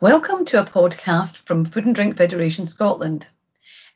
[0.00, 3.28] Welcome to a podcast from Food and Drink Federation Scotland.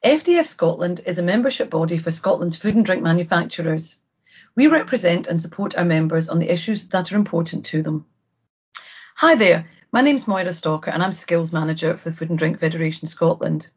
[0.05, 3.99] FDF Scotland is a membership body for Scotland's food and drink manufacturers.
[4.57, 8.07] We represent and support our members on the issues that are important to them.
[9.15, 13.07] Hi there, my name's Moira Stalker and I'm Skills Manager for Food and Drink Federation
[13.07, 13.71] Scotland.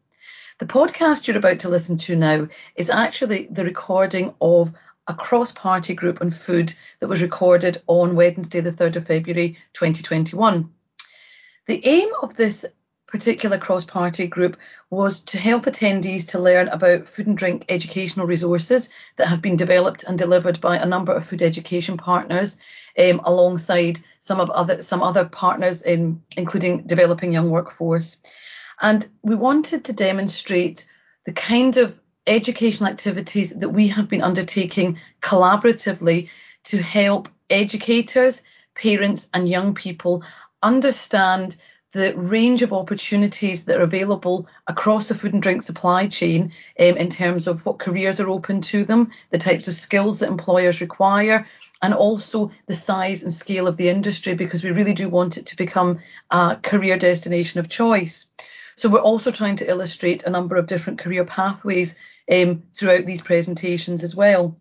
[0.58, 4.72] The podcast you're about to listen to now is actually the recording of
[5.06, 9.58] a cross party group on food that was recorded on Wednesday, the 3rd of February
[9.74, 10.72] 2021.
[11.66, 12.64] The aim of this
[13.06, 14.56] particular cross party group
[14.90, 19.56] was to help attendees to learn about food and drink educational resources that have been
[19.56, 22.58] developed and delivered by a number of food education partners
[22.98, 28.16] um, alongside some of other some other partners in including developing young workforce.
[28.80, 30.86] And we wanted to demonstrate
[31.24, 36.28] the kind of educational activities that we have been undertaking collaboratively
[36.64, 38.42] to help educators
[38.74, 40.22] parents and young people
[40.66, 41.56] understand
[41.92, 46.96] the range of opportunities that are available across the food and drink supply chain um,
[46.96, 50.80] in terms of what careers are open to them, the types of skills that employers
[50.80, 51.46] require,
[51.80, 55.46] and also the size and scale of the industry because we really do want it
[55.46, 56.00] to become
[56.30, 58.26] a career destination of choice.
[58.76, 61.94] So we're also trying to illustrate a number of different career pathways
[62.30, 64.58] um, throughout these presentations as well.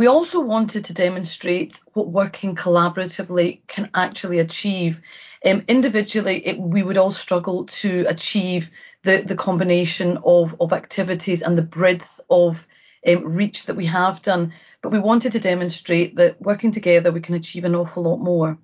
[0.00, 5.02] We also wanted to demonstrate what working collaboratively can actually achieve.
[5.44, 8.70] Um, individually, it, we would all struggle to achieve
[9.02, 12.66] the, the combination of, of activities and the breadth of
[13.06, 17.20] um, reach that we have done, but we wanted to demonstrate that working together we
[17.20, 18.56] can achieve an awful lot more.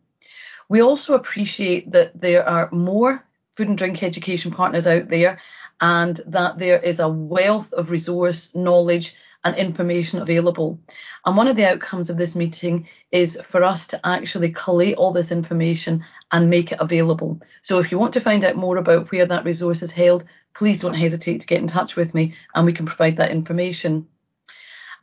[0.70, 3.22] We also appreciate that there are more
[3.54, 5.38] food and drink education partners out there
[5.82, 9.14] and that there is a wealth of resource, knowledge,
[9.46, 10.80] and information available.
[11.24, 15.12] And one of the outcomes of this meeting is for us to actually collate all
[15.12, 17.40] this information and make it available.
[17.62, 20.80] So if you want to find out more about where that resource is held, please
[20.80, 24.08] don't hesitate to get in touch with me and we can provide that information.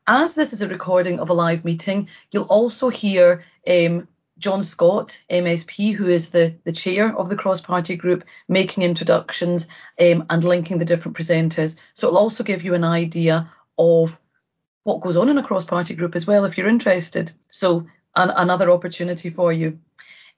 [0.06, 5.22] As this is a recording of a live meeting, you'll also hear um, John Scott,
[5.30, 9.70] MSP, who is the, the chair of the cross party group, making introductions
[10.02, 11.78] um, and linking the different presenters.
[11.94, 14.20] So it'll also give you an idea of
[14.84, 17.32] what goes on in a cross party group as well if you're interested.
[17.48, 19.80] So, an, another opportunity for you.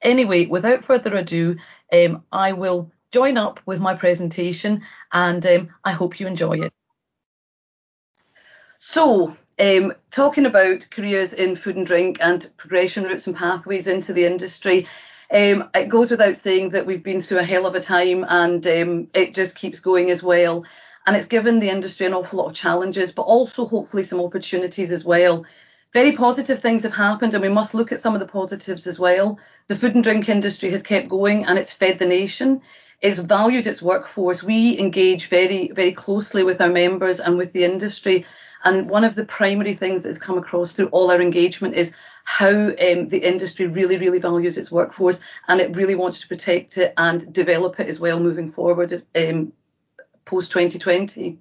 [0.01, 1.57] Anyway, without further ado,
[1.91, 6.73] um, I will join up with my presentation and um, I hope you enjoy it.
[8.77, 14.13] So, um, talking about careers in food and drink and progression routes and pathways into
[14.13, 14.87] the industry,
[15.31, 18.65] um, it goes without saying that we've been through a hell of a time and
[18.67, 20.65] um, it just keeps going as well
[21.05, 24.91] and it's given the industry an awful lot of challenges, but also hopefully some opportunities
[24.91, 25.45] as well.
[25.93, 28.99] Very positive things have happened, and we must look at some of the positives as
[28.99, 29.39] well.
[29.67, 32.61] The food and drink industry has kept going and it's fed the nation.
[33.01, 34.43] It's valued its workforce.
[34.43, 38.25] We engage very, very closely with our members and with the industry.
[38.63, 42.49] And one of the primary things that's come across through all our engagement is how
[42.49, 46.93] um, the industry really, really values its workforce and it really wants to protect it
[46.97, 49.53] and develop it as well moving forward um,
[50.25, 51.39] post 2020.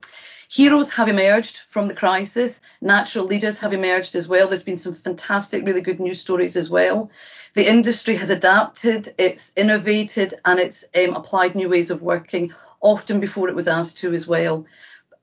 [0.48, 2.60] Heroes have emerged from the crisis.
[2.80, 4.48] Natural leaders have emerged as well.
[4.48, 7.10] There's been some fantastic, really good news stories as well.
[7.54, 13.20] The industry has adapted, it's innovated, and it's um, applied new ways of working, often
[13.20, 14.66] before it was asked to as well.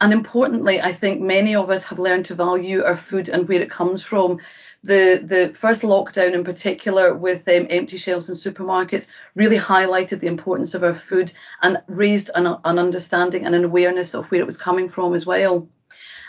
[0.02, 3.62] And importantly, I think many of us have learned to value our food and where
[3.62, 4.40] it comes from
[4.84, 10.28] the the first lockdown in particular with um, empty shelves in supermarkets really highlighted the
[10.28, 11.32] importance of our food
[11.62, 15.26] and raised an, an understanding and an awareness of where it was coming from as
[15.26, 15.68] well.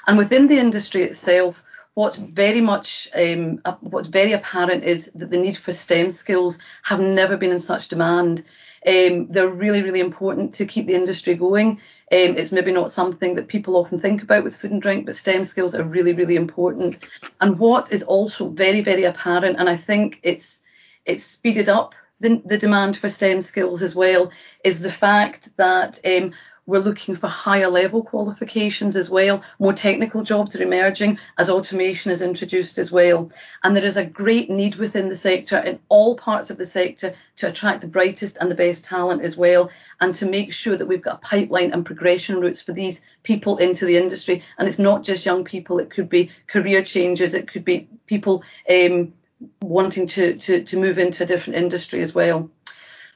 [0.06, 1.64] And within the industry itself,
[1.94, 7.00] what's very much um, what's very apparent is that the need for STEM skills have
[7.00, 8.42] never been in such demand.
[8.86, 11.80] Um, they're really, really important to keep the industry going.
[12.10, 15.16] Um, it's maybe not something that people often think about with food and drink, but
[15.16, 17.08] STEM skills are really, really important.
[17.40, 20.62] And what is also very, very apparent, and I think it's
[21.04, 24.30] it's speeded up the, the demand for STEM skills as well,
[24.64, 26.32] is the fact that um,
[26.72, 29.42] we're looking for higher level qualifications as well.
[29.58, 33.30] More technical jobs are emerging as automation is introduced as well.
[33.62, 37.14] And there is a great need within the sector, in all parts of the sector,
[37.36, 39.70] to attract the brightest and the best talent as well,
[40.00, 43.58] and to make sure that we've got a pipeline and progression routes for these people
[43.58, 44.42] into the industry.
[44.56, 48.44] And it's not just young people, it could be career changes, it could be people
[48.70, 49.12] um,
[49.60, 52.50] wanting to, to, to move into a different industry as well.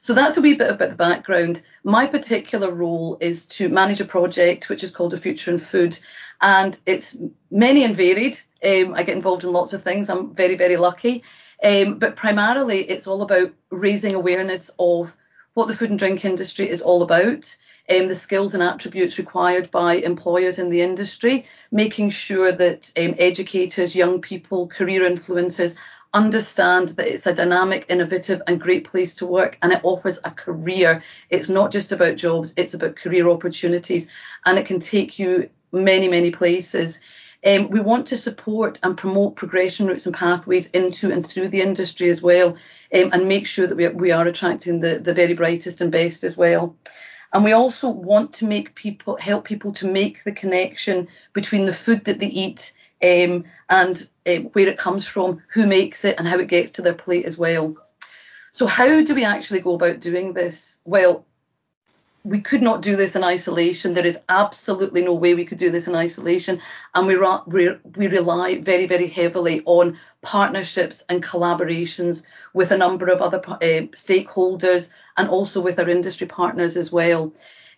[0.01, 1.61] So that's a wee bit about the background.
[1.83, 5.99] My particular role is to manage a project which is called A Future in Food,
[6.41, 7.17] and it's
[7.51, 8.39] many and varied.
[8.63, 10.09] Um, I get involved in lots of things.
[10.09, 11.23] I'm very, very lucky.
[11.63, 15.15] Um, but primarily, it's all about raising awareness of
[15.55, 17.57] what the food and drink industry is all about,
[17.89, 23.15] um, the skills and attributes required by employers in the industry, making sure that um,
[23.17, 25.75] educators, young people, career influencers
[26.17, 30.31] understand that it's a dynamic, innovative, and great place to work, and it offers a
[30.31, 31.03] career.
[31.29, 34.07] It's not just about jobs, it's about career opportunities,
[34.45, 36.99] and it can take you many, many places.
[37.45, 41.61] Um, we want to support and promote progression routes and pathways into and through the
[41.61, 42.57] industry as well,
[42.93, 46.23] um, and make sure that we, we are attracting the, the very brightest and best
[46.23, 46.75] as well.
[47.33, 51.73] And we also want to make people help people to make the connection between the
[51.73, 56.27] food that they eat um, and uh, where it comes from, who makes it, and
[56.27, 57.75] how it gets to their plate as well.
[58.53, 60.79] So, how do we actually go about doing this?
[60.83, 61.25] Well,
[62.27, 63.93] we could not do this in isolation.
[63.93, 66.61] There is absolutely no way we could do this in isolation,
[66.93, 67.15] and we
[67.95, 73.87] we, rely very very heavily on partnerships and collaborations with a number of other uh,
[73.95, 77.33] stakeholders and also with our industry partners as well.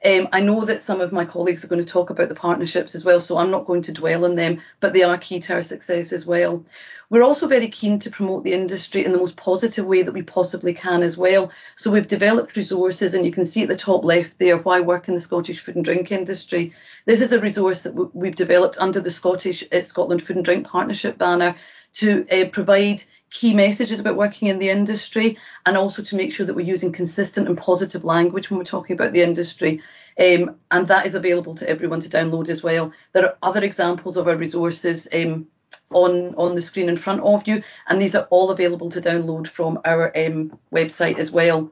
[0.06, 2.96] Um, I know that some of my colleagues are going to talk about the partnerships
[2.96, 5.56] as well, so I'm not going to dwell on them, but they are key to
[5.56, 6.64] our success as well.
[7.10, 10.22] We're also very keen to promote the industry in the most positive way that we
[10.22, 11.52] possibly can as well.
[11.76, 15.10] So we've developed resources, and you can see at the top left there why work
[15.10, 16.72] in the Scottish food and drink industry.
[17.06, 20.68] This is a resource that we've developed under the Scottish uh, Scotland Food and Drink
[20.68, 21.56] Partnership banner
[21.94, 26.46] to uh, provide key messages about working in the industry and also to make sure
[26.46, 29.82] that we're using consistent and positive language when we're talking about the industry.
[30.20, 32.92] Um, and that is available to everyone to download as well.
[33.14, 35.48] There are other examples of our resources um,
[35.92, 39.48] on, on the screen in front of you, and these are all available to download
[39.48, 41.72] from our um, website as well.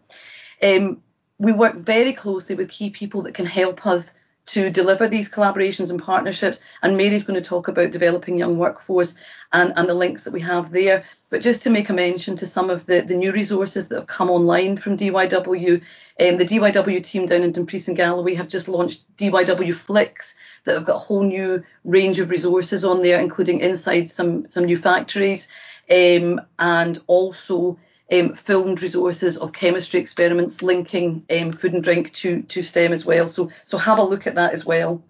[0.62, 1.02] Um,
[1.40, 4.16] we work very closely with key people that can help us
[4.48, 6.60] to deliver these collaborations and partnerships.
[6.82, 9.16] And Mary's going to talk about developing young workforce
[9.54, 11.04] and, and the links that we have there.
[11.30, 14.08] But just to make a mention to some of the, the new resources that have
[14.08, 15.82] come online from DYW,
[16.20, 20.36] um, the DYW team down in Dumfries and Galloway have just launched DYW Flicks
[20.66, 24.64] that have got a whole new range of resources on there, including inside some, some
[24.64, 25.50] new factories
[25.90, 27.78] um, and also
[28.12, 33.06] um, filmed resources of chemistry experiments linking um, food and drink to, to STEM as
[33.06, 33.28] well.
[33.28, 35.04] So, so have a look at that as well.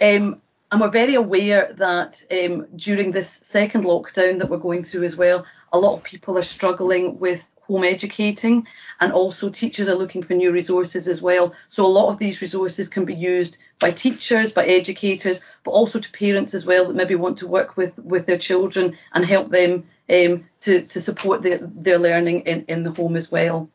[0.00, 0.40] Um,
[0.72, 5.16] and we're very aware that um, during this second lockdown that we're going through as
[5.16, 8.66] well, a lot of people are struggling with home educating
[8.98, 11.54] and also teachers are looking for new resources as well.
[11.68, 16.00] So a lot of these resources can be used by teachers, by educators, but also
[16.00, 19.50] to parents as well that maybe want to work with, with their children and help
[19.50, 23.70] them um, to, to support their, their learning in, in the home as well.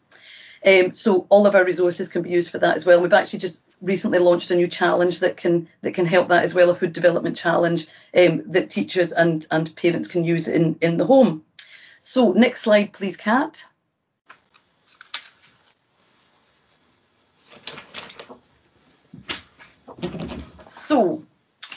[0.66, 3.02] Um, so all of our resources can be used for that as well.
[3.02, 6.56] We've actually just recently launched a new challenge that can that can help that as
[6.56, 7.88] well, a food development challenge
[8.18, 11.44] um, that teachers and, and parents can use in, in the home.
[12.02, 13.66] So next slide, please, Kat.
[20.96, 21.26] So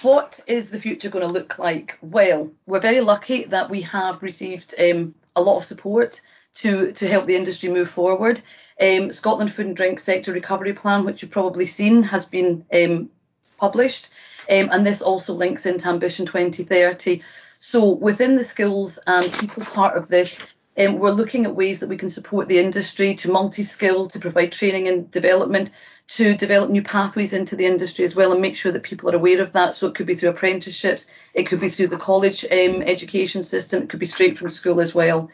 [0.02, 1.98] what is the future going to look like?
[2.00, 6.20] Well, we're very lucky that we have received um, a lot of support
[6.58, 8.40] to, to help the industry move forward.
[8.80, 13.10] Um, Scotland Food and Drink Sector Recovery Plan, which you've probably seen, has been um,
[13.56, 14.10] published,
[14.48, 17.20] um, and this also links into Ambition 2030.
[17.58, 20.38] So within the skills and people part of this,
[20.78, 24.52] um, we're looking at ways that we can support the industry to multi-skill, to provide
[24.52, 25.70] training and development,
[26.08, 29.16] to develop new pathways into the industry as well and make sure that people are
[29.16, 29.75] aware of that.
[29.75, 33.82] So it could be through apprenticeships, it could be through the college um, education system,
[33.82, 35.30] it could be straight from school as well.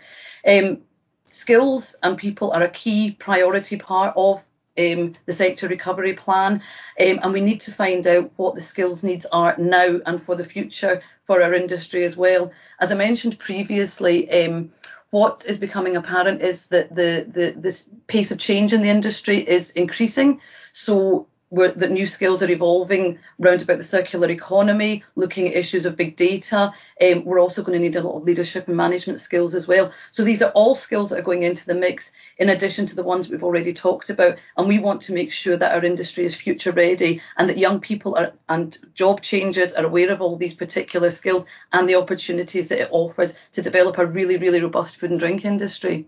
[0.46, 0.82] Um,
[1.30, 4.42] skills and people are a key priority part of
[4.76, 6.54] um, the sector recovery plan,
[7.00, 10.34] um, and we need to find out what the skills needs are now and for
[10.34, 12.50] the future for our industry as well.
[12.80, 14.72] As I mentioned previously, um,
[15.14, 19.38] what is becoming apparent is that the, the this pace of change in the industry
[19.38, 20.40] is increasing.
[20.72, 25.96] So that new skills are evolving round about the circular economy, looking at issues of
[25.96, 26.72] big data.
[27.00, 29.92] Um, we're also going to need a lot of leadership and management skills as well.
[30.10, 33.04] So these are all skills that are going into the mix in addition to the
[33.04, 34.36] ones we've already talked about.
[34.56, 37.80] And we want to make sure that our industry is future ready and that young
[37.80, 42.68] people are, and job changers are aware of all these particular skills and the opportunities
[42.68, 46.06] that it offers to develop a really, really robust food and drink industry.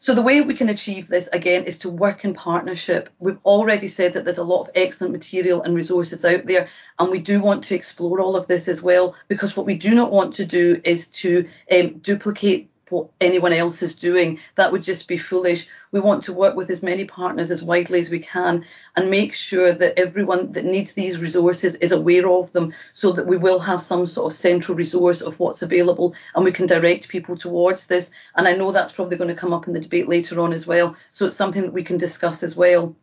[0.00, 3.08] So the way we can achieve this again is to work in partnership.
[3.18, 6.68] We've already said that there's a lot of excellent material and resources out there,
[7.00, 9.94] and we do want to explore all of this as well because what we do
[9.94, 14.38] not want to do is to um, duplicate what anyone else is doing.
[14.56, 15.68] That would just be foolish.
[15.92, 18.64] We want to work with as many partners as widely as we can
[18.96, 23.26] and make sure that everyone that needs these resources is aware of them so that
[23.26, 27.08] we will have some sort of central resource of what's available and we can direct
[27.08, 28.10] people towards this.
[28.36, 30.66] And I know that's probably going to come up in the debate later on as
[30.66, 30.96] well.
[31.12, 32.94] So it's something that we can discuss as well.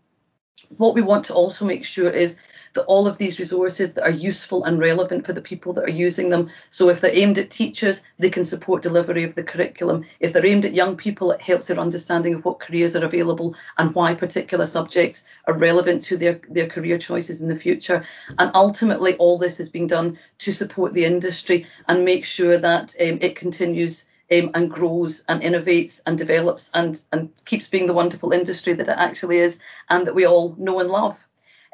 [0.78, 2.38] What we want to also make sure is
[2.76, 5.90] that all of these resources that are useful and relevant for the people that are
[5.90, 6.50] using them.
[6.70, 10.06] So if they're aimed at teachers, they can support delivery of the curriculum.
[10.20, 13.56] If they're aimed at young people, it helps their understanding of what careers are available
[13.78, 18.04] and why particular subjects are relevant to their, their career choices in the future.
[18.38, 22.94] And ultimately, all this is being done to support the industry and make sure that
[23.02, 27.94] um, it continues um, and grows and innovates and develops and, and keeps being the
[27.94, 31.25] wonderful industry that it actually is and that we all know and love.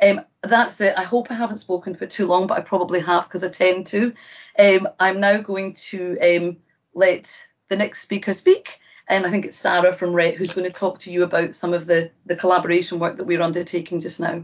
[0.02, 0.94] Um, that's it.
[0.98, 3.88] I hope I haven't spoken for too long, but I probably have because I tend
[3.88, 4.14] to.
[4.58, 6.58] Um, I'm now going to um,
[6.94, 8.80] let the next speaker speak.
[9.08, 11.74] And I think it's Sarah from RET who's going to talk to you about some
[11.74, 14.44] of the, the collaboration work that we're undertaking just now.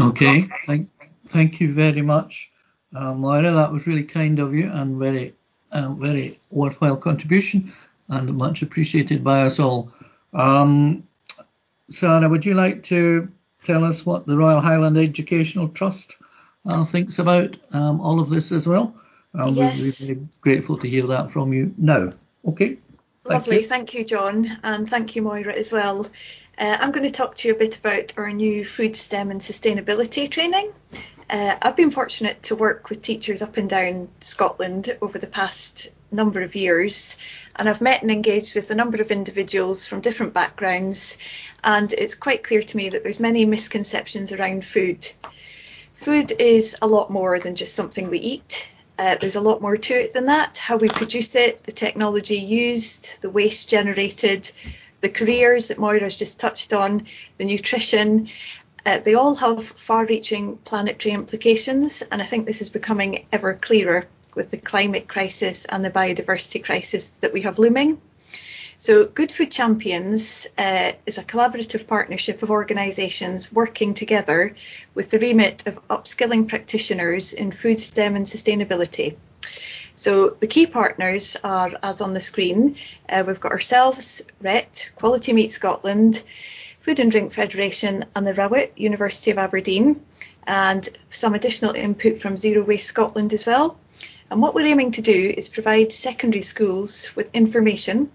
[0.00, 0.88] Okay, thank,
[1.26, 2.52] thank you very much,
[2.94, 3.52] uh, Moira.
[3.52, 5.34] That was really kind of you and very,
[5.72, 7.72] uh, very worthwhile contribution
[8.08, 9.92] and much appreciated by us all.
[10.32, 11.06] Um,
[11.88, 13.30] Sarah, would you like to
[13.64, 16.16] tell us what the Royal Highland Educational Trust
[16.66, 18.94] uh, thinks about um, all of this as well.
[19.34, 19.80] Um, yes.
[19.80, 22.10] We'd be very grateful to hear that from you now.
[22.46, 22.78] Okay.
[23.24, 23.66] Thank Lovely, you.
[23.66, 26.06] thank you, John, and thank you, Moira, as well.
[26.58, 29.40] Uh, I'm going to talk to you a bit about our new food STEM and
[29.40, 30.72] sustainability training.
[31.28, 35.90] Uh, I've been fortunate to work with teachers up and down Scotland over the past
[36.10, 37.18] number of years,
[37.54, 41.18] and I've met and engaged with a number of individuals from different backgrounds,
[41.62, 45.10] and it's quite clear to me that there's many misconceptions around food.
[45.94, 48.68] Food is a lot more than just something we eat.
[48.98, 50.58] Uh, there's a lot more to it than that.
[50.58, 54.50] How we produce it, the technology used, the waste generated,
[55.00, 57.06] the careers that Moira's just touched on,
[57.38, 58.28] the nutrition,
[58.84, 63.54] uh, they all have far reaching planetary implications, and I think this is becoming ever
[63.54, 68.00] clearer with the climate crisis and the biodiversity crisis that we have looming.
[68.82, 74.54] So, Good Food Champions uh, is a collaborative partnership of organisations working together
[74.94, 79.16] with the remit of upskilling practitioners in food STEM and sustainability.
[79.94, 85.34] So, the key partners are, as on the screen, uh, we've got ourselves, RET, Quality
[85.34, 86.22] Meat Scotland,
[86.78, 90.02] Food and Drink Federation, and the Rowett, University of Aberdeen,
[90.46, 93.78] and some additional input from Zero Waste Scotland as well.
[94.30, 98.10] And what we're aiming to do is provide secondary schools with information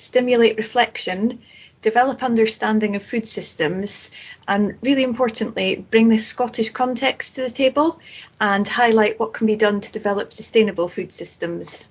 [0.00, 1.40] stimulate reflection,
[1.82, 4.10] develop understanding of food systems,
[4.48, 8.00] and really importantly, bring the Scottish context to the table
[8.40, 11.88] and highlight what can be done to develop sustainable food systems.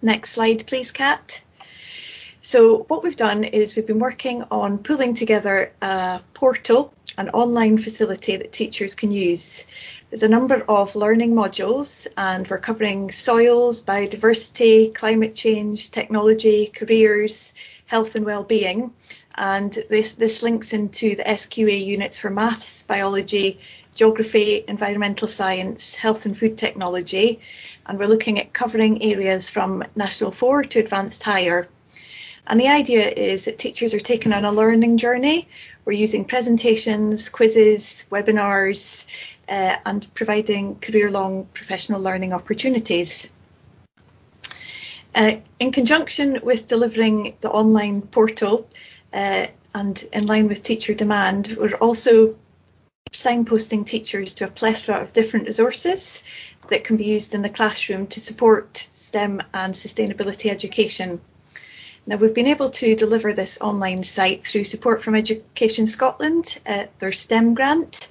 [0.00, 1.42] Next slide, please, Kat.
[2.40, 7.78] So what we've done is we've been working on pulling together a portal, an online
[7.78, 9.64] facility that teachers can use.
[10.10, 17.54] There's a number of learning modules and we're covering soils, biodiversity, climate change, technology, careers,
[17.86, 18.92] health and well-being.
[19.34, 23.60] And this, this links into the SQA units for maths, biology,
[23.94, 27.40] geography, environmental science, health and food technology.
[27.86, 31.68] And we're looking at covering areas from National 4 to Advanced Higher.
[32.46, 35.48] And the idea is that teachers are taken on a learning journey.
[35.84, 39.06] We're using presentations, quizzes, webinars,
[39.48, 43.30] uh, and providing career long professional learning opportunities.
[45.14, 48.68] Uh, in conjunction with delivering the online portal
[49.12, 52.36] uh, and in line with teacher demand, we're also
[53.12, 56.22] signposting teachers to a plethora of different resources
[56.68, 61.20] that can be used in the classroom to support STEM and sustainability education.
[62.04, 66.86] Now, we've been able to deliver this online site through support from Education Scotland, uh,
[66.98, 68.08] their STEM grant.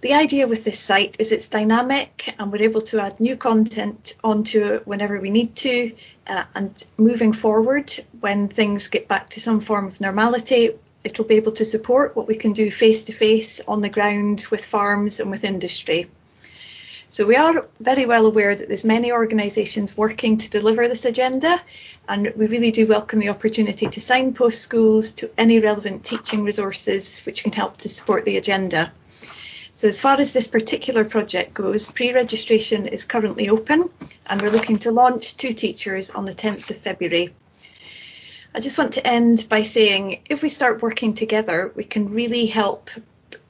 [0.00, 4.14] The idea with this site is it's dynamic and we're able to add new content
[4.22, 5.94] onto it whenever we need to.
[6.26, 11.36] Uh, and moving forward, when things get back to some form of normality, it'll be
[11.36, 15.20] able to support what we can do face to face on the ground with farms
[15.20, 16.10] and with industry.
[17.16, 21.62] So we are very well aware that there's many organisations working to deliver this agenda,
[22.06, 27.22] and we really do welcome the opportunity to signpost schools to any relevant teaching resources
[27.24, 28.92] which can help to support the agenda.
[29.72, 33.88] So as far as this particular project goes, pre-registration is currently open
[34.26, 37.34] and we're looking to launch two teachers on the 10th of February.
[38.54, 42.44] I just want to end by saying if we start working together, we can really
[42.44, 42.90] help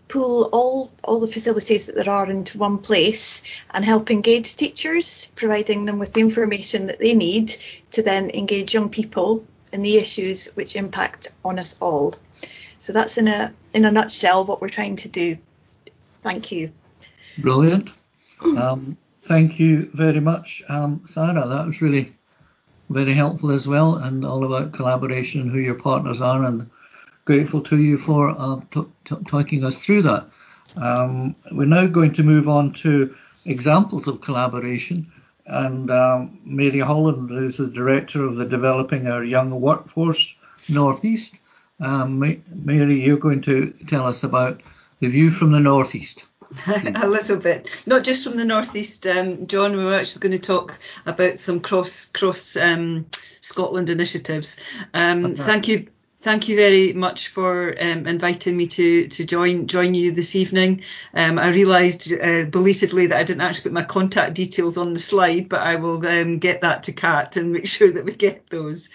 [0.09, 5.31] pool all, all the facilities that there are into one place and help engage teachers,
[5.35, 7.57] providing them with the information that they need
[7.93, 12.15] to then engage young people in the issues which impact on us all.
[12.79, 15.39] So that's in a in a nutshell what we're trying to do.
[16.23, 16.73] Thank you.
[17.39, 17.91] Brilliant.
[18.39, 21.49] Um, thank you very much, um, Sarah.
[21.49, 22.15] That was really
[22.91, 26.71] very helpful as well, and all about collaboration and who your partners are, and
[27.27, 30.31] grateful to you for uh, t- t- talking us through that.
[30.81, 33.15] Um, we're now going to move on to
[33.45, 35.13] examples of collaboration,
[35.47, 40.35] and um, Mary Holland, who's the director of the Developing Our Young Workforce
[40.69, 41.39] Northeast.
[41.81, 42.19] Um,
[42.49, 44.63] Mary, you're going to tell us about
[45.01, 46.25] the view from the Northeast.
[46.67, 49.05] a little bit, not just from the northeast.
[49.07, 53.07] Um, John, we are actually going to talk about some cross cross um,
[53.41, 54.61] Scotland initiatives.
[54.95, 55.43] Um, okay.
[55.43, 55.89] Thank you.
[56.27, 60.83] Thank you very much for um, inviting me to to join join you this evening.
[61.15, 64.99] Um, I realised uh, belatedly that I didn't actually put my contact details on the
[64.99, 68.51] slide, but I will um, get that to Kat and make sure that we get
[68.51, 68.91] those.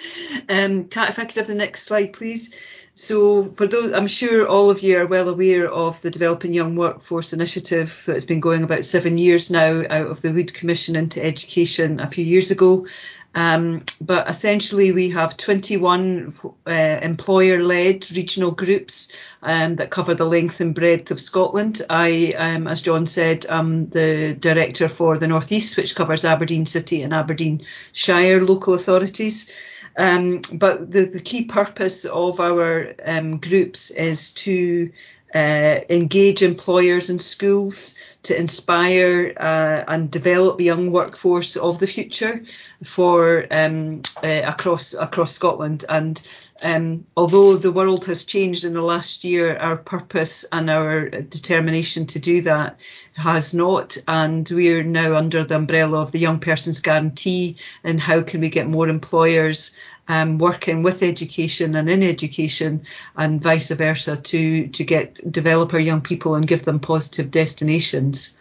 [0.49, 2.53] Um, Kat, if I could have the next slide, please.
[2.95, 6.75] So, for those, I'm sure all of you are well aware of the Developing Young
[6.75, 11.23] Workforce Initiative that's been going about seven years now out of the Wood Commission into
[11.23, 12.87] Education a few years ago.
[13.33, 16.33] Um, but essentially, we have 21
[16.67, 21.81] uh, employer led regional groups um, that cover the length and breadth of Scotland.
[21.89, 26.65] I, um, as John said, am the director for the North East, which covers Aberdeen
[26.65, 29.49] City and Aberdeen Shire local authorities.
[29.97, 34.91] Um, but the, the, key purpose of our um, groups is to
[35.33, 42.43] uh, engage employers and schools to inspire uh, and develop young workforce of the future
[42.83, 45.85] for um, uh, across across Scotland.
[45.87, 46.21] And
[46.63, 52.05] um, although the world has changed in the last year, our purpose and our determination
[52.07, 52.79] to do that
[53.13, 53.97] has not.
[54.07, 58.49] And we're now under the umbrella of the Young Persons Guarantee and how can we
[58.49, 59.75] get more employers
[60.07, 62.83] um, working with education and in education
[63.15, 68.35] and vice versa to, to get develop our young people and give them positive destinations.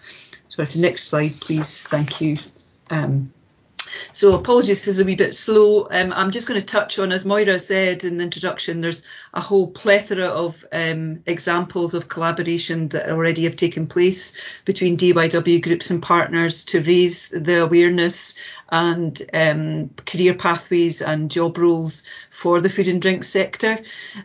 [0.48, 1.84] So the next slide, please.
[1.84, 2.38] Thank you.
[2.90, 3.32] Um,
[4.12, 5.88] so apologies, this is a wee bit slow.
[5.90, 9.40] Um, I'm just going to touch on, as Moira said in the introduction, there's a
[9.40, 15.90] whole plethora of um, examples of collaboration that already have taken place between DYW groups
[15.90, 18.36] and partners to raise the awareness
[18.70, 23.78] and um, career pathways and job roles for the food and drink sector.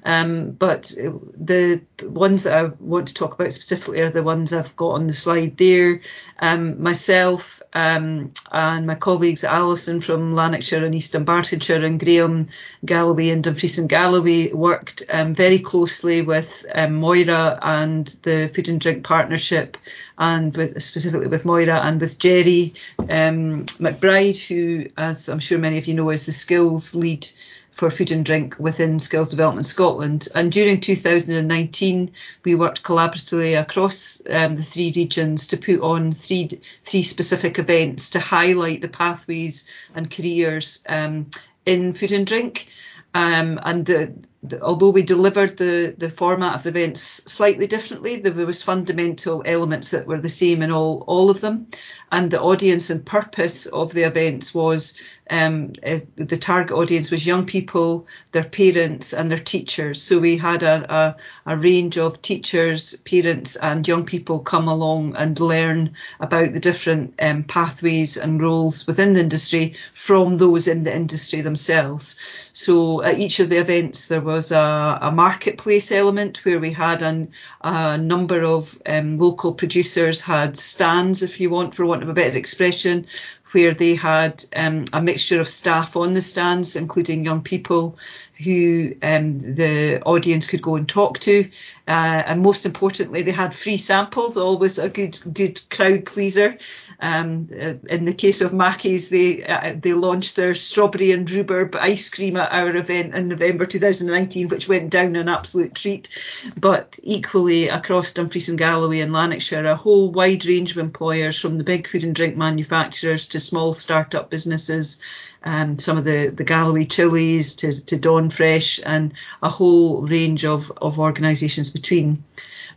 [0.04, 4.76] Um, but the ones that I want to talk about specifically are the ones I've
[4.76, 6.02] got on the slide there.
[6.40, 12.48] Um, myself um, and my colleagues Alison from Lanarkshire and East Dunbartonshire and Graham
[12.86, 18.70] Galloway and Dumfries and Galloway worked um, very closely with um, Moira and the Food
[18.70, 19.78] and Drink Partnership
[20.18, 25.78] and with specifically with Moira and with Jerry um, McBride, who, as I'm sure many
[25.78, 27.28] of you know, is the skills lead
[27.76, 30.30] for food and drink within Skills Development Scotland.
[30.34, 32.12] And during 2019,
[32.46, 36.50] we worked collaboratively across um, the three regions to put on three
[36.84, 41.30] three specific events to highlight the pathways and careers um,
[41.66, 42.68] in food and drink.
[43.14, 44.14] Um, and the,
[44.62, 49.92] although we delivered the, the format of the events slightly differently, there was fundamental elements
[49.92, 51.68] that were the same in all, all of them.
[52.12, 54.98] And the audience and purpose of the events was
[55.30, 60.02] um, uh, the target audience was young people, their parents, and their teachers.
[60.02, 65.16] So we had a, a, a, range of teachers, parents, and young people come along
[65.16, 70.84] and learn about the different um, pathways and roles within the industry from those in
[70.84, 72.18] the industry themselves.
[72.58, 77.02] So at each of the events, there was a, a marketplace element where we had
[77.02, 82.08] an, a number of um, local producers had stands, if you want, for want of
[82.08, 83.08] a better expression,
[83.52, 87.98] where they had um, a mixture of staff on the stands, including young people
[88.38, 91.50] who um, the audience could go and talk to.
[91.88, 96.58] Uh, and most importantly, they had free samples, always a good good crowd pleaser.
[97.00, 101.76] Um, uh, in the case of Mackie's, they uh, they launched their strawberry and rhubarb
[101.76, 106.10] ice cream at our event in November 2019, which went down an absolute treat.
[106.58, 111.58] But equally across Dumfries and Galloway and Lanarkshire, a whole wide range of employers from
[111.58, 115.00] the big food and drink manufacturers to small start-up businesses
[115.46, 120.72] um, some of the, the Galloway chilies to, to Dawnfresh and a whole range of,
[120.82, 122.24] of organisations between.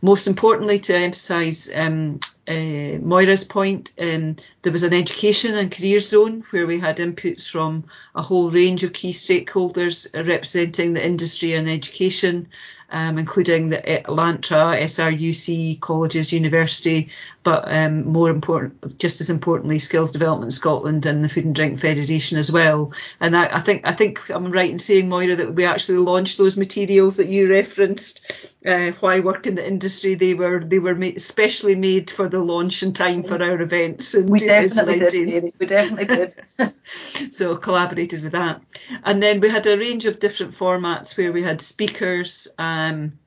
[0.01, 5.99] Most importantly, to emphasise um, uh, Moira's point, um, there was an education and career
[5.99, 11.55] zone where we had inputs from a whole range of key stakeholders representing the industry
[11.55, 12.49] and education
[12.91, 17.11] um, including the Lantra, SRUC, colleges, university,
[17.43, 21.79] but um, more important, just as importantly, Skills Development Scotland and the Food and Drink
[21.79, 22.93] Federation as well.
[23.21, 26.39] And I, I think I think I'm right in saying, Moira, that we actually launched
[26.39, 28.21] those materials that you referenced.
[28.67, 30.15] Uh, why work in the industry?
[30.15, 34.15] They were they were made, specially made for the launch in time for our events.
[34.15, 35.55] In we definitely did.
[35.59, 36.35] We definitely did.
[37.31, 38.61] so collaborated with that,
[39.05, 42.49] and then we had a range of different formats where we had speakers.
[42.79, 43.19] Um,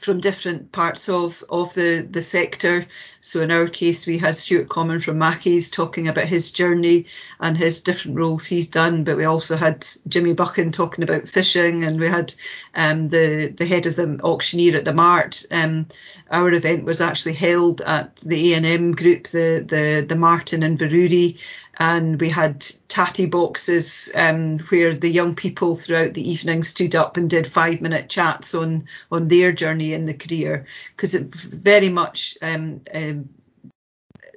[0.00, 2.86] from different parts of, of the, the sector.
[3.28, 7.04] So in our case, we had Stuart Common from Mackie's talking about his journey
[7.38, 9.04] and his different roles he's done.
[9.04, 12.32] But we also had Jimmy Buchan talking about fishing, and we had
[12.74, 15.44] um, the the head of the auctioneer at the Mart.
[15.50, 15.88] Um,
[16.30, 21.38] our event was actually held at the ANM group, the the the Martin in Inverurie,
[21.78, 27.16] and we had tatty boxes um, where the young people throughout the evening stood up
[27.16, 31.88] and did five minute chats on on their journey in the career because it very
[31.88, 32.80] much um,
[33.18, 33.28] um,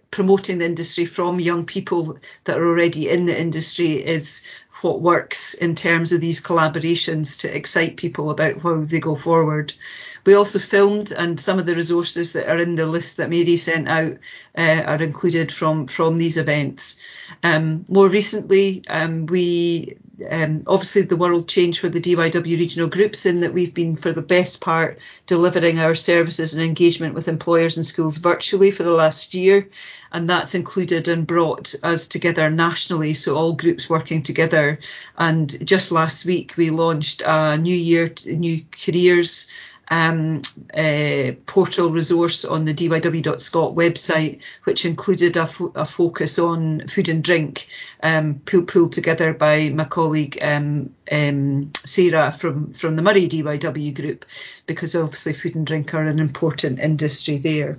[0.09, 4.43] promoting the industry from young people that are already in the industry is
[4.81, 9.73] what works in terms of these collaborations to excite people about how they go forward.
[10.25, 13.57] We also filmed, and some of the resources that are in the list that Mary
[13.57, 14.17] sent out
[14.57, 16.99] uh, are included from from these events.
[17.43, 19.97] Um, more recently, um, we
[20.29, 24.13] um, obviously the world changed for the DYW regional groups in that we've been for
[24.13, 28.91] the best part delivering our services and engagement with employers and schools virtually for the
[28.91, 29.69] last year
[30.11, 34.79] and that's included and brought us together nationally so all groups working together
[35.17, 39.47] and just last week we launched a new year new careers
[39.91, 40.41] um,
[40.73, 47.09] uh, portal resource on the dyw.scot website, which included a, fo- a, focus on food
[47.09, 47.67] and drink,
[48.01, 53.93] um, pulled, pulled together by my colleague um, um Sarah from, from the Moray DYW
[53.93, 54.25] group,
[54.65, 57.77] because obviously food and drink are an important industry there.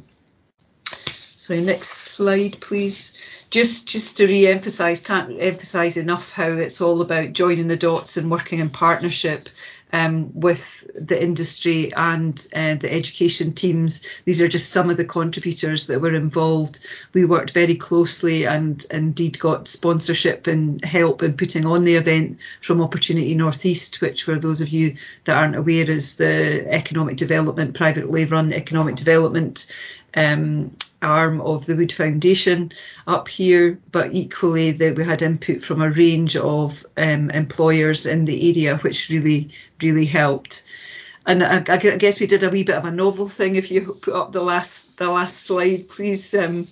[0.94, 3.16] Sorry, next slide, please
[3.48, 8.30] just just to re-emphasize can't emphasize enough how it's all about joining the dots and
[8.30, 9.50] working in partnership
[9.92, 14.04] um, with the industry and uh, the education teams.
[14.24, 16.80] These are just some of the contributors that were involved.
[17.12, 22.38] We worked very closely and indeed got sponsorship and help in putting on the event
[22.60, 27.74] from Opportunity Northeast, which for those of you that aren't aware is the economic development,
[27.74, 29.66] privately run economic development
[30.14, 32.72] um, arm of the Wood Foundation
[33.06, 38.24] up here, but equally that we had input from a range of um, employers in
[38.24, 39.50] the area, which really,
[39.82, 40.64] really helped.
[41.24, 43.54] And I, I, guess we did a wee bit of a novel thing.
[43.54, 46.66] If you put up the last the last slide, please, um,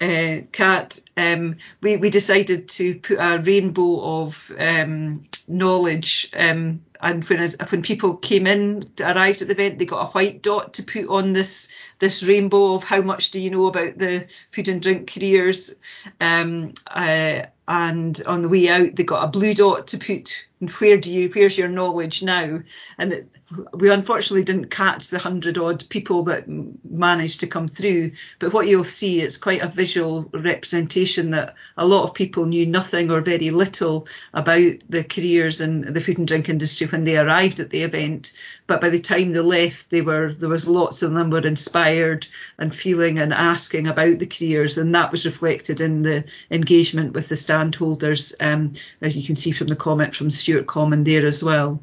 [0.00, 1.00] uh, Kat.
[1.16, 7.82] Um, we we decided to put a rainbow of um, knowledge um, and when when
[7.82, 11.32] people came in arrived at the event they got a white dot to put on
[11.32, 15.74] this this rainbow of how much do you know about the food and drink careers.
[16.20, 20.96] Um, uh, and on the way out they got a blue dot to put where
[20.96, 22.60] do you where's your knowledge now?
[22.98, 23.28] And it,
[23.72, 28.12] we unfortunately didn't catch the hundred odd people that managed to come through.
[28.38, 32.66] But what you'll see it's quite a visual representation that a lot of people knew
[32.66, 37.16] nothing or very little about the careers in the food and drink industry when they
[37.16, 38.32] arrived at the event.
[38.66, 42.26] But by the time they left they were there was lots of them were inspired
[42.58, 44.76] and feeling and asking about the careers.
[44.76, 49.36] And that was reflected in the engagement with the stand holders um, as you can
[49.36, 51.82] see from the comment from Stuart Common there as well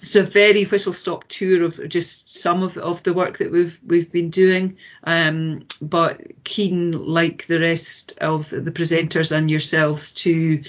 [0.00, 3.78] it's a very whistle stop tour of just some of, of the work that we've
[3.86, 4.78] we've been doing.
[5.04, 10.62] Um, but keen, like the rest of the presenters and yourselves, to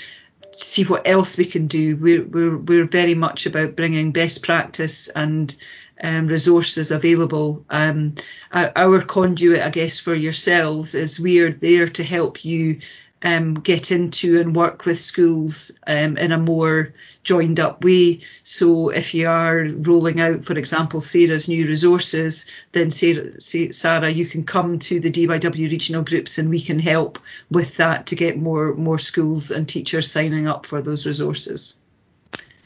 [0.55, 1.95] see what else we can do.
[1.95, 5.55] We're we're we're very much about bringing best practice and
[6.03, 7.65] um, resources available.
[7.69, 8.15] Um,
[8.51, 12.79] our conduit, I guess, for yourselves is we're there to help you
[13.23, 18.21] um, get into and work with schools um, in a more joined up way.
[18.43, 24.25] So if you are rolling out, for example, Sarah's new resources, then Sarah, Sarah, you
[24.25, 28.37] can come to the DYW regional groups and we can help with that to get
[28.37, 31.77] more more schools and teachers signing up for those resources.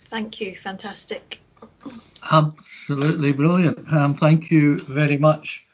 [0.09, 1.41] Thank you, fantastic.
[2.31, 3.91] Absolutely brilliant.
[3.91, 5.65] Um, thank you very much,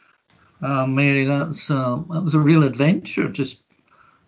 [0.62, 1.26] uh, Mary.
[1.26, 3.62] That's uh, that was a real adventure just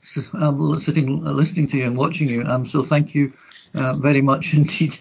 [0.34, 2.44] um, sitting, listening to you and watching you.
[2.44, 3.34] Um, so thank you
[3.74, 4.98] uh, very much indeed.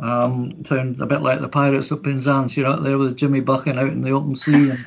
[0.00, 2.56] Um, sound a bit like the Pirates of Penzance.
[2.56, 4.84] You're out there with Jimmy Buchan out in the open sea and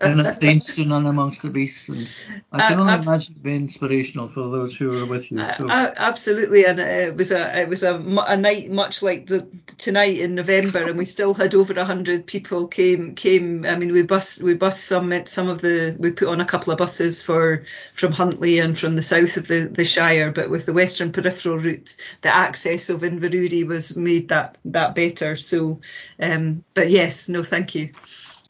[0.00, 1.88] down at Thainstone and amongst the beasts.
[1.88, 2.08] And
[2.50, 5.38] I can uh, only abs- imagine it being inspirational for those who were with you.
[5.38, 5.68] So.
[5.68, 9.46] Uh, absolutely, and it was a it was a, a night much like the
[9.78, 13.64] tonight in November, and we still had over a hundred people came came.
[13.64, 16.72] I mean, we bus we bus some some of the we put on a couple
[16.72, 20.66] of buses for from Huntly and from the south of the the Shire, but with
[20.66, 25.36] the Western Peripheral route, the access of Inverurie was made that that better.
[25.36, 25.80] So,
[26.20, 27.90] um, but yes, no, thank you.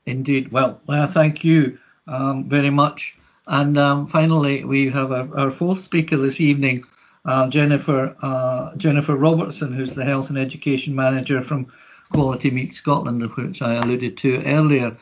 [0.07, 0.53] Indeed.
[0.53, 3.17] Well, well thank you um, very much.
[3.47, 6.85] And um, finally, we have our, our, fourth speaker this evening,
[7.27, 11.73] uh, Jennifer uh, Jennifer Robertson, who's the Health and Education Manager from
[12.11, 14.97] Quality Meat Scotland, of which I alluded to earlier.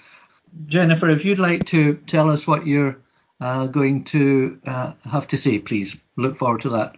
[0.67, 2.99] Jennifer, if you'd like to tell us what you're
[3.43, 5.97] uh, going to uh, have to say, please.
[6.17, 6.97] Look forward to that.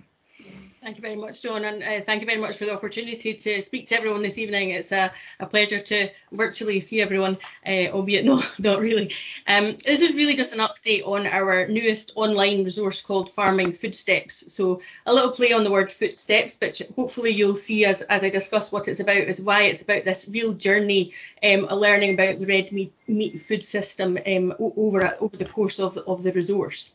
[0.85, 3.63] Thank you very much, John, and uh, thank you very much for the opportunity to
[3.63, 4.69] speak to everyone this evening.
[4.69, 9.11] It's a, a pleasure to virtually see everyone, uh, albeit no, not really.
[9.47, 14.51] Um, this is really just an update on our newest online resource called Farming Foodsteps.
[14.51, 18.29] So a little play on the word footsteps, but hopefully you'll see as, as I
[18.29, 22.47] discuss what it's about, is why it's about this real journey, um, learning about the
[22.47, 26.93] red meat, meat food system um, over, over the course of, of the resource.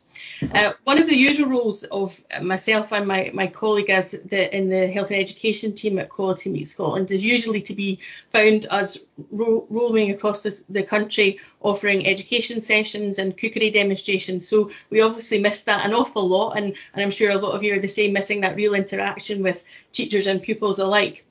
[0.54, 4.70] Uh, one of the usual roles of myself and my, my colleague as the, in
[4.70, 8.00] the health and education team at Quality Meat Scotland is usually to be
[8.32, 14.48] found as ro- roaming across this, the country offering education sessions and cookery demonstrations.
[14.48, 17.64] So we obviously miss that an awful lot, and, and I'm sure a lot of
[17.64, 21.26] you are the same, missing that real interaction with teachers and pupils alike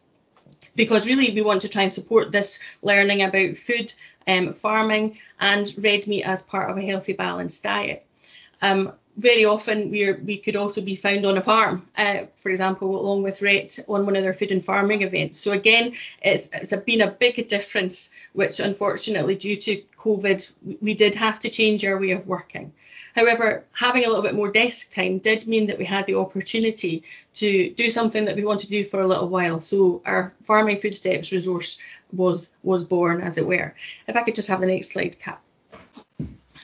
[0.76, 3.92] because really we want to try and support this learning about food,
[4.28, 8.06] um, farming, and red meat as part of a healthy, balanced diet.
[8.62, 13.00] Um, very often we we could also be found on a farm, uh, for example,
[13.00, 15.40] along with RET on one of their food and farming events.
[15.40, 20.94] So again, it's, it's a, been a big difference, which unfortunately due to COVID, we
[20.94, 22.72] did have to change our way of working.
[23.14, 27.02] However, having a little bit more desk time did mean that we had the opportunity
[27.34, 29.58] to do something that we wanted to do for a little while.
[29.58, 31.78] So our farming foodsteps resource
[32.12, 33.74] was was born, as it were.
[34.06, 35.40] If I could just have the next slide, Kat.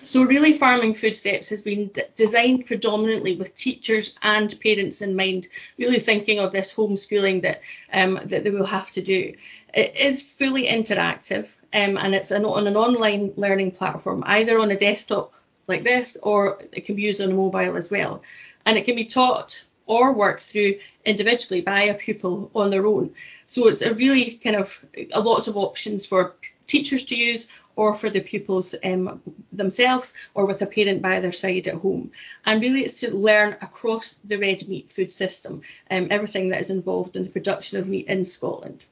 [0.05, 5.49] So really farming foodsteps has been d- designed predominantly with teachers and parents in mind,
[5.79, 7.61] really thinking of this homeschooling that
[7.93, 9.35] um, that they will have to do.
[9.73, 14.71] It is fully interactive um, and it's an, on an online learning platform, either on
[14.71, 15.33] a desktop
[15.69, 18.23] like this or it can be used on a mobile as well.
[18.67, 23.15] And it can be taught or worked through individually by a pupil on their own.
[23.47, 24.79] So it's a really kind of
[25.13, 26.35] a lots of options for
[26.67, 29.21] teachers to use or for the pupils um,
[29.53, 32.11] themselves or with a parent by their side at home.
[32.45, 36.71] And really it's to learn across the red meat food system, um, everything that is
[36.71, 38.87] involved in the production of meat in Scotland.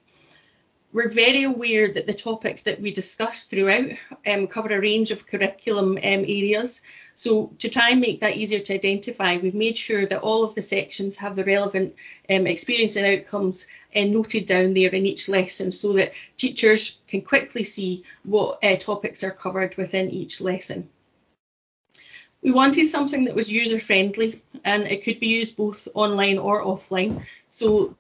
[0.93, 3.93] We're very aware that the topics that we discuss throughout
[4.27, 6.83] um, cover a range of curriculum um, areas.
[7.15, 10.55] So to try and make that easier to identify, we've made sure that all of
[10.55, 11.95] the sections have the relevant
[12.29, 17.23] um, experience and outcomes uh, noted down there in each lesson so that teachers can
[17.23, 20.91] quickly see what uh, topics are covered within each lesson.
[22.43, 26.63] We wanted something that was user friendly and it could be used both online or
[26.63, 27.25] offline.
[27.49, 27.97] So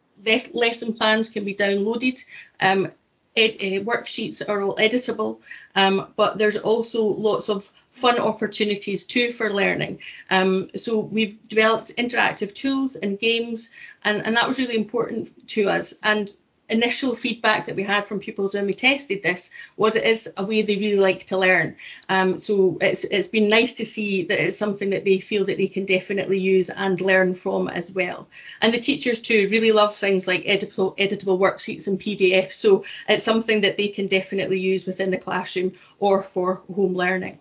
[0.53, 2.25] lesson plans can be downloaded.
[2.61, 2.92] Um,
[3.37, 5.40] ed, uh, worksheets are all editable,
[5.75, 9.98] um, but there's also lots of fun opportunities too for learning.
[10.31, 13.70] Um, so we've developed interactive tools and games,
[14.05, 15.94] and, and that was really important to us.
[16.03, 16.33] And
[16.72, 20.44] initial feedback that we had from pupils when we tested this was it is a
[20.44, 21.76] way they really like to learn.
[22.08, 25.58] Um, so it's it's been nice to see that it's something that they feel that
[25.58, 28.28] they can definitely use and learn from as well.
[28.61, 32.54] And the teachers too really love things like editable editable worksheets and PDFs.
[32.54, 37.38] So it's something that they can definitely use within the classroom or for home learning.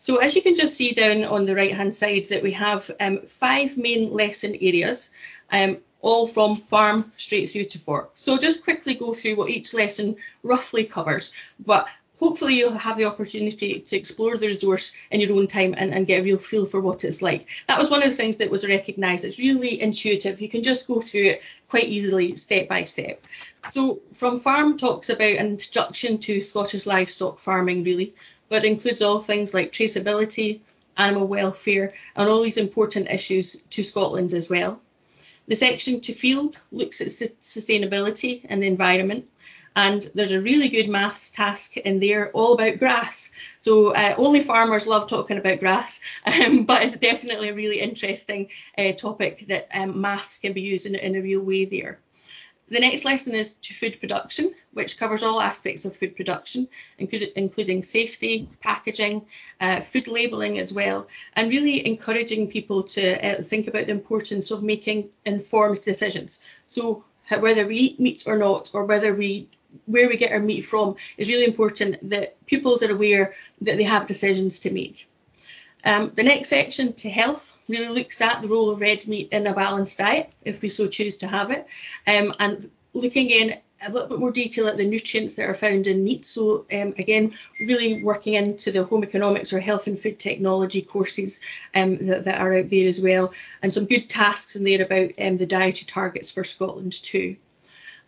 [0.00, 2.90] So as you can just see down on the right hand side that we have
[2.98, 5.10] um, five main lesson areas.
[5.52, 8.12] Um, all from farm straight through to fork.
[8.14, 11.86] So just quickly go through what each lesson roughly covers, but
[12.20, 16.06] hopefully you'll have the opportunity to explore the resource in your own time and, and,
[16.06, 17.48] get a real feel for what it's like.
[17.66, 19.24] That was one of the things that was recognised.
[19.24, 20.40] It's really intuitive.
[20.40, 23.24] You can just go through it quite easily, step by step.
[23.70, 28.14] So from farm talks about an introduction to Scottish livestock farming really,
[28.50, 30.60] but includes all things like traceability,
[30.98, 34.80] animal welfare and all these important issues to Scotland as well.
[35.48, 39.26] The section to field looks at sustainability and the environment.
[39.76, 43.30] And there's a really good maths task in there all about grass.
[43.60, 48.48] So uh, only farmers love talking about grass, um, but it's definitely a really interesting
[48.76, 52.00] uh, topic that um, maths can be used in, in a real way there.
[52.70, 57.82] The next lesson is to food production, which covers all aspects of food production, including
[57.82, 59.26] safety, packaging,
[59.60, 64.52] uh, food labelling as well, and really encouraging people to uh, think about the importance
[64.52, 66.40] of making informed decisions.
[66.66, 69.48] So whether we eat meat or not, or whether we
[69.86, 73.84] where we get our meat from is really important that pupils are aware that they
[73.84, 75.08] have decisions to make.
[75.84, 79.46] Um, the next section to health really looks at the role of red meat in
[79.46, 81.66] a balanced diet, if we so choose to have it,
[82.06, 85.86] um, and looking in a little bit more detail at the nutrients that are found
[85.86, 86.26] in meat.
[86.26, 91.40] So um, again, really working into the home economics or health and food technology courses
[91.74, 95.18] um, that, that, are out there as well, and some good tasks in there about
[95.20, 97.36] um, the dietary targets for Scotland too.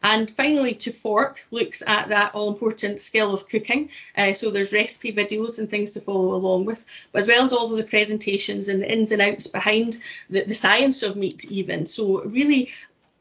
[0.03, 3.91] And finally, to fork looks at that all important skill of cooking.
[4.17, 7.53] Uh, so there's recipe videos and things to follow along with, but as well as
[7.53, 11.45] all of the presentations and the ins and outs behind the, the science of meat,
[11.51, 11.87] even.
[11.87, 12.71] So really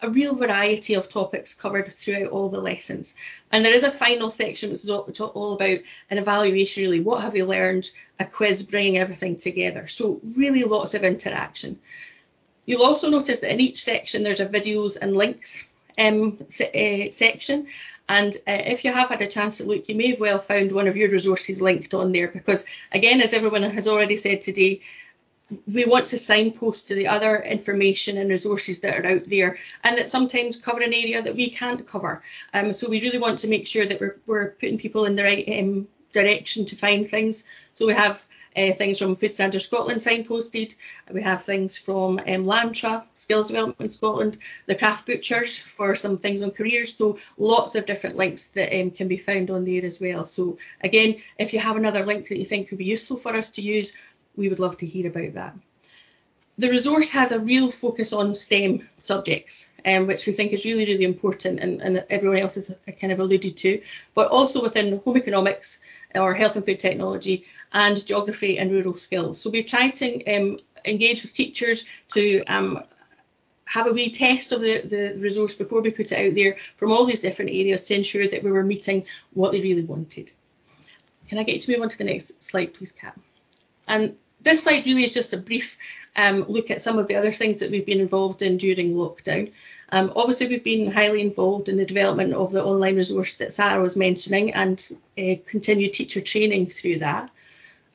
[0.02, 3.14] a real variety of topics covered throughout all the lessons.
[3.52, 7.36] And there is a final section which is all about an evaluation really, what have
[7.36, 9.86] you learned, a quiz bringing everything together.
[9.88, 11.80] So really lots of interaction.
[12.66, 17.12] You'll also notice that in each section there's a videos and links um, se- uh,
[17.12, 17.68] section.
[18.10, 20.72] And uh, if you have had a chance to look, you may have well found
[20.72, 24.82] one of your resources linked on there because, again, as everyone has already said today,
[25.72, 29.98] we want to signpost to the other information and resources that are out there and
[29.98, 32.24] that sometimes cover an area that we can't cover.
[32.54, 35.24] Um, so we really want to make sure that we're, we're putting people in the
[35.24, 37.44] right um, direction to find things.
[37.74, 38.24] So we have
[38.56, 40.76] uh, things from Food Standards Scotland signposted.
[41.12, 46.42] We have things from um, Lantra, Skills Development Scotland, the Craft Butchers for some things
[46.42, 46.96] on careers.
[46.96, 50.26] So lots of different links that um, can be found on there as well.
[50.26, 53.50] So again, if you have another link that you think would be useful for us
[53.52, 53.94] to use,
[54.36, 55.56] we would love to hear about that.
[56.62, 60.86] The resource has a real focus on STEM subjects, um, which we think is really,
[60.86, 63.82] really important, and, and everyone else has kind of alluded to,
[64.14, 65.82] but also within home economics
[66.14, 69.42] or health and food technology and geography and rural skills.
[69.42, 72.84] So we're trying to um, engage with teachers to um,
[73.66, 76.92] have a wee test of the, the resource before we put it out there from
[76.92, 80.32] all these different areas to ensure that we were meeting what they really wanted.
[81.28, 83.18] Can I get you to move on to the next slide, please, Kat?
[83.88, 85.78] And this slide really is just a brief
[86.16, 89.52] um, look at some of the other things that we've been involved in during lockdown.
[89.90, 93.82] Um, obviously, we've been highly involved in the development of the online resource that Sarah
[93.82, 97.32] was mentioning and uh, continued teacher training through that.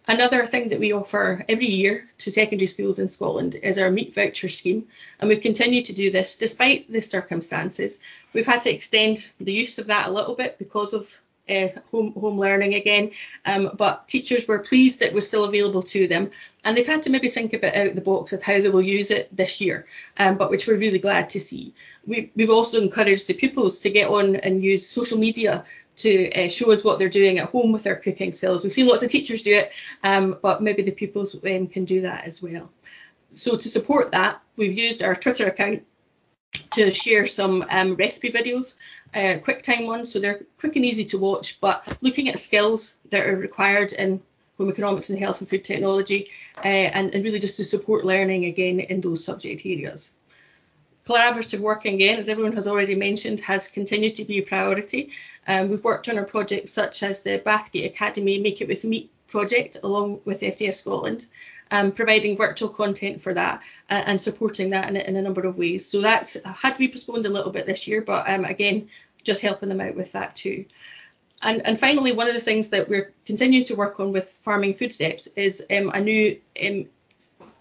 [0.09, 4.14] Another thing that we offer every year to secondary schools in Scotland is our meat
[4.14, 4.87] voucher scheme,
[5.18, 7.98] and we continue to do this despite the circumstances.
[8.32, 11.12] We've had to extend the use of that a little bit because of
[11.48, 13.11] uh, home home learning again.
[13.44, 16.30] Um, but teachers were pleased that it was still available to them,
[16.64, 18.68] and they've had to maybe think a bit out of the box of how they
[18.68, 19.87] will use it this year.
[20.16, 21.74] Um, but which we're really glad to see.
[22.06, 25.64] We, we've also encouraged the pupils to get on and use social media
[25.96, 28.62] to uh, show us what they're doing at home with their cooking skills.
[28.62, 32.02] We've seen lots of teachers do it, um, but maybe the pupils um, can do
[32.02, 32.70] that as well.
[33.30, 35.85] So to support that, we've used our Twitter account
[36.70, 38.76] to share some um, recipe videos,
[39.14, 42.98] uh, quick time ones, so they're quick and easy to watch, but looking at skills
[43.10, 44.20] that are required in
[44.58, 46.28] home economics and health and food technology,
[46.64, 50.12] uh, and, and really just to support learning again in those subject areas.
[51.06, 55.10] Collaborative working again, as everyone has already mentioned, has continued to be a priority.
[55.46, 59.10] Um, we've worked on our projects such as the Bathgate Academy Make It With Meat
[59.28, 61.26] project along with FDF Scotland,
[61.70, 65.59] um, providing virtual content for that uh, and supporting that in, in, a number of
[65.59, 65.87] ways.
[65.87, 68.88] So that's had to be postponed a little bit this year, but um, again,
[69.24, 70.64] just helping them out with that too.
[71.42, 74.74] And, and finally, one of the things that we're continuing to work on with Farming
[74.74, 76.87] Food Foodsteps is um, a new um,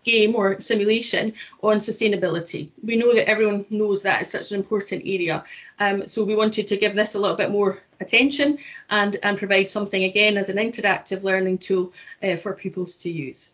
[0.05, 2.69] game or simulation on sustainability.
[2.83, 5.43] We know that everyone knows that is such an important area.
[5.79, 9.69] Um, so we wanted to give this a little bit more attention and, and provide
[9.69, 11.91] something again as an interactive learning tool
[12.23, 13.49] uh, for pupils to use.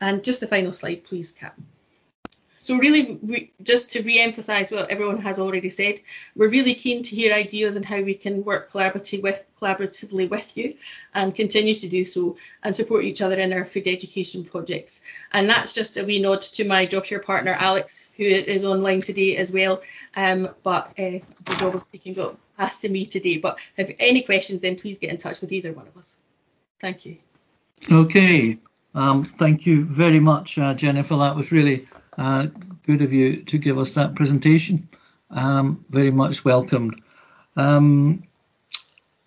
[0.00, 1.54] And just the final slide, please, Kat.
[2.60, 5.98] So really, we, just to re-emphasise what everyone has already said,
[6.36, 10.54] we're really keen to hear ideas on how we can work collaboratively with, collaboratively with
[10.58, 10.74] you
[11.14, 15.00] and continue to do so and support each other in our food education projects.
[15.32, 19.00] And that's just a wee nod to my job share partner, Alex, who is online
[19.00, 19.80] today as well.
[20.14, 23.38] Um, but uh, the job of speaking got passed to me today.
[23.38, 26.18] But if any questions, then please get in touch with either one of us.
[26.78, 27.16] Thank you.
[27.90, 28.58] Okay.
[28.94, 31.16] Um, thank you very much, uh, Jennifer.
[31.16, 31.86] That was really
[32.18, 32.46] uh,
[32.86, 34.88] good of you to give us that presentation.
[35.30, 37.00] Um, very much welcomed.
[37.56, 38.24] Um,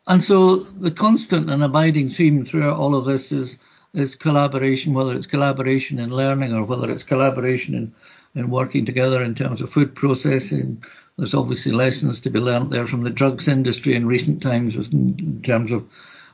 [0.07, 3.59] and so the constant and abiding theme throughout all of this is
[3.93, 7.93] is collaboration, whether it's collaboration in learning or whether it's collaboration in
[8.35, 10.83] in working together in terms of food processing.
[11.17, 15.41] There's obviously lessons to be learnt there from the drugs industry in recent times in
[15.43, 15.87] terms of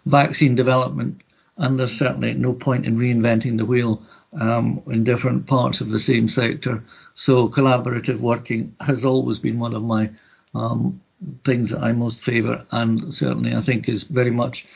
[0.06, 1.22] vaccine development,
[1.60, 4.02] and there's certainly no point in reinventing the wheel
[4.40, 6.84] um, in different parts of the same sector.
[7.14, 10.10] So collaborative working has always been one of my
[10.56, 11.02] um,
[11.44, 14.68] things that I most favour, and certainly I think is very much